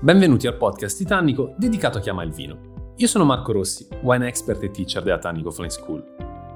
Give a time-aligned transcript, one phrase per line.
[0.00, 2.92] Benvenuti al podcast Titanico dedicato a chi ama il vino.
[2.98, 6.04] Io sono Marco Rossi, wine expert e teacher della Tannico Flying School.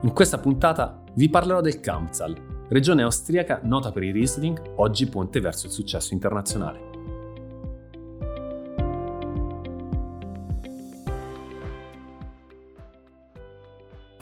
[0.03, 2.37] In questa puntata vi parlerò del Kamptal,
[2.69, 6.92] regione austriaca nota per i Riesling, oggi ponte verso il successo internazionale.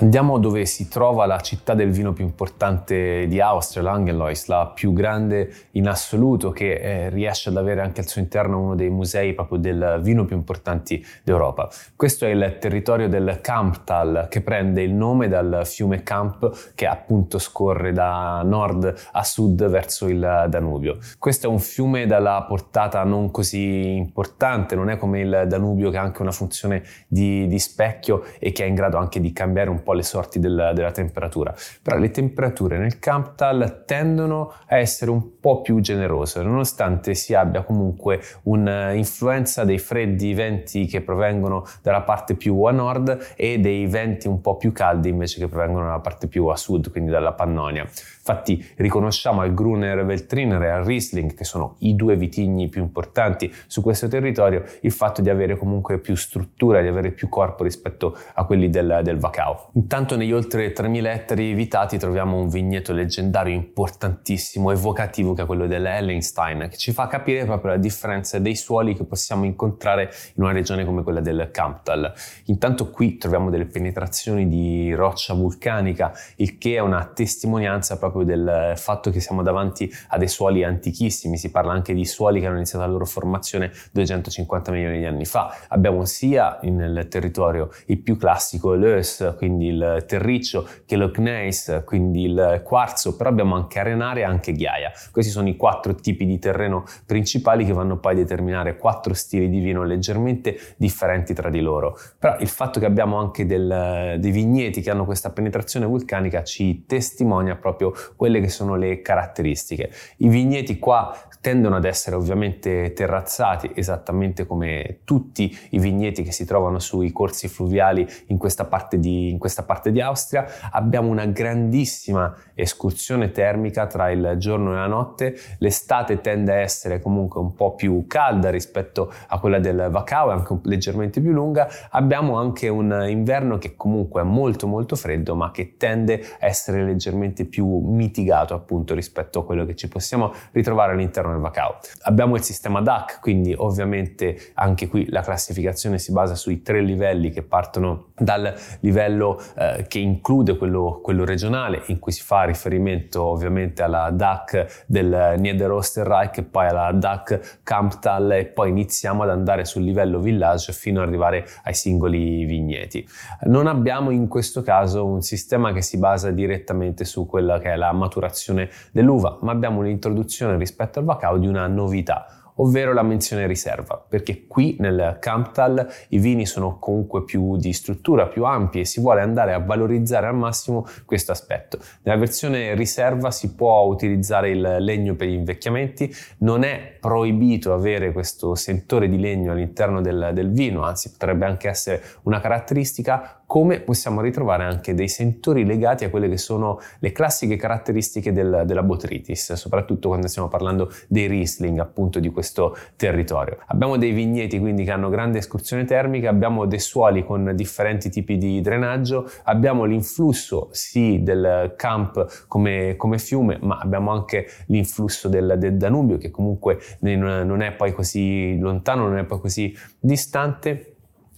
[0.01, 4.95] Andiamo dove si trova la città del vino più importante di Austria, Langenlois, la più
[4.95, 9.35] grande in assoluto che eh, riesce ad avere anche al suo interno uno dei musei
[9.35, 11.69] proprio del vino più importanti d'Europa.
[11.97, 17.39] Questo è il territorio del Kamptal che prende il nome dal fiume Kamp che appunto
[17.39, 20.97] scorre da nord a sud verso il Danubio.
[21.19, 25.99] Questo è un fiume dalla portata non così importante, non è come il Danubio che
[25.99, 29.69] ha anche una funzione di, di specchio e che è in grado anche di cambiare
[29.69, 34.77] un po' po' le sorti del, della temperatura, però le temperature nel Camptal tendono a
[34.77, 41.67] essere un po' più generose, nonostante si abbia comunque un'influenza dei freddi venti che provengono
[41.83, 45.87] dalla parte più a nord e dei venti un po' più caldi invece che provengono
[45.87, 47.83] dalla parte più a sud, quindi dalla Pannonia.
[47.83, 53.53] Infatti riconosciamo al Gruner Veltliner e al Riesling, che sono i due vitigni più importanti
[53.67, 58.17] su questo territorio, il fatto di avere comunque più struttura, di avere più corpo rispetto
[58.35, 59.71] a quelli del, del Vacao.
[59.81, 65.67] Intanto negli oltre 3.000 ettari vitati troviamo un vigneto leggendario importantissimo, evocativo, che è quello
[65.67, 70.53] dell'Ellenstein, che ci fa capire proprio la differenza dei suoli che possiamo incontrare in una
[70.53, 72.13] regione come quella del Kamptal.
[72.45, 78.75] Intanto qui troviamo delle penetrazioni di roccia vulcanica, il che è una testimonianza proprio del
[78.77, 82.57] fatto che siamo davanti a dei suoli antichissimi, si parla anche di suoli che hanno
[82.57, 85.57] iniziato la loro formazione 250 milioni di anni fa.
[85.69, 92.25] Abbiamo sia nel territorio il più classico l'Eus, quindi il terriccio, che lo gneiss, quindi
[92.25, 94.93] il quarzo, però abbiamo anche arenare e anche ghiaia.
[95.11, 99.49] Questi sono i quattro tipi di terreno principali che vanno poi a determinare quattro stili
[99.49, 101.97] di vino leggermente differenti tra di loro.
[102.19, 106.85] Però il fatto che abbiamo anche del, dei vigneti che hanno questa penetrazione vulcanica ci
[106.87, 109.91] testimonia proprio quelle che sono le caratteristiche.
[110.19, 116.45] I vigneti qua tendono ad essere ovviamente terrazzati esattamente come tutti i vigneti che si
[116.45, 120.47] trovano sui corsi fluviali in questa parte di, in questa parte di Austria.
[120.71, 125.37] Abbiamo una grandissima escursione termica tra il giorno e la notte.
[125.59, 130.59] L'estate tende a essere comunque un po' più calda rispetto a quella del Vacao, anche
[130.65, 131.69] leggermente più lunga.
[131.91, 136.85] Abbiamo anche un inverno che comunque è molto molto freddo, ma che tende a essere
[136.85, 141.79] leggermente più mitigato appunto rispetto a quello che ci possiamo ritrovare all'interno nel Macao.
[142.03, 147.31] Abbiamo il sistema DAC, quindi ovviamente anche qui la classificazione si basa sui tre livelli
[147.31, 153.23] che partono dal livello eh, che include quello, quello, regionale, in cui si fa riferimento
[153.23, 159.65] ovviamente alla DAC del Niederösterreich e poi alla DAC Kamptal e poi iniziamo ad andare
[159.65, 163.07] sul livello village fino ad arrivare ai singoli vigneti.
[163.43, 167.77] Non abbiamo in questo caso un sistema che si basa direttamente su quella che è
[167.77, 173.47] la maturazione dell'uva, ma abbiamo un'introduzione rispetto al cacao di una novità ovvero la menzione
[173.47, 178.85] riserva, perché qui nel Camptal i vini sono comunque più di struttura, più ampi e
[178.85, 181.79] si vuole andare a valorizzare al massimo questo aspetto.
[182.03, 188.13] Nella versione riserva si può utilizzare il legno per gli invecchiamenti, non è proibito avere
[188.13, 193.81] questo sentore di legno all'interno del, del vino, anzi potrebbe anche essere una caratteristica, come
[193.81, 198.85] possiamo ritrovare anche dei sentori legati a quelle che sono le classiche caratteristiche del, della
[198.85, 203.59] botrytis, soprattutto quando stiamo parlando dei Riesling appunto di questo territorio.
[203.67, 208.39] Abbiamo dei vigneti quindi che hanno grande escursione termica, abbiamo dei suoli con differenti tipi
[208.39, 215.57] di drenaggio, abbiamo l'influsso sì del camp come, come fiume, ma abbiamo anche l'influsso del,
[215.59, 220.90] del Danubio che comunque non è poi così lontano, non è poi così distante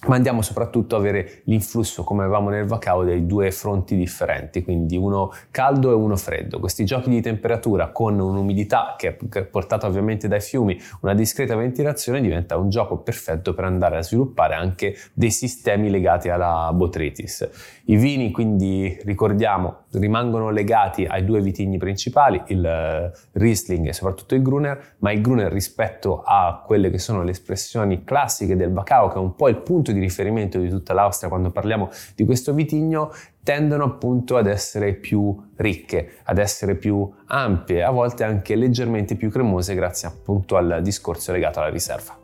[0.07, 4.97] ma andiamo soprattutto a avere l'influsso, come avevamo nel Vacao, dei due fronti differenti, quindi
[4.97, 6.59] uno caldo e uno freddo.
[6.59, 12.21] Questi giochi di temperatura con un'umidità che è portata ovviamente dai fiumi, una discreta ventilazione,
[12.21, 17.49] diventa un gioco perfetto per andare a sviluppare anche dei sistemi legati alla botrytis.
[17.85, 24.43] I vini quindi, ricordiamo, rimangono legati ai due vitigni principali, il Riesling e soprattutto il
[24.43, 29.15] Gruner, ma il Gruner rispetto a quelle che sono le espressioni classiche del Vacao, che
[29.15, 33.13] è un po' il punto di riferimento di tutta l'Austria quando parliamo di questo vitigno
[33.43, 39.31] tendono appunto ad essere più ricche, ad essere più ampie, a volte anche leggermente più
[39.31, 42.22] cremose grazie appunto al discorso legato alla riserva.